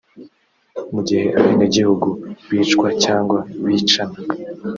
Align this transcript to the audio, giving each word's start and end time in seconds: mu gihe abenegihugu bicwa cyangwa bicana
mu 0.93 1.01
gihe 1.07 1.25
abenegihugu 1.39 2.07
bicwa 2.49 2.87
cyangwa 3.03 3.39
bicana 3.65 4.17